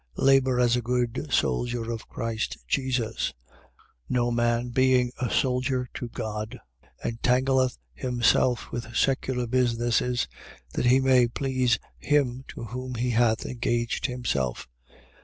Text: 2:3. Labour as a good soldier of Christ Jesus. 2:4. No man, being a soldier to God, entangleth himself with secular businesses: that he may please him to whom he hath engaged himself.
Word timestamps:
2:3. 0.17 0.25
Labour 0.25 0.59
as 0.59 0.75
a 0.75 0.81
good 0.81 1.27
soldier 1.31 1.91
of 1.91 2.09
Christ 2.09 2.57
Jesus. 2.67 3.35
2:4. 4.09 4.09
No 4.09 4.31
man, 4.31 4.69
being 4.69 5.11
a 5.19 5.29
soldier 5.29 5.87
to 5.93 6.07
God, 6.09 6.59
entangleth 7.05 7.77
himself 7.93 8.71
with 8.71 8.95
secular 8.95 9.45
businesses: 9.45 10.27
that 10.73 10.85
he 10.87 10.99
may 10.99 11.27
please 11.27 11.77
him 11.99 12.43
to 12.47 12.63
whom 12.63 12.95
he 12.95 13.11
hath 13.11 13.45
engaged 13.45 14.07
himself. 14.07 14.67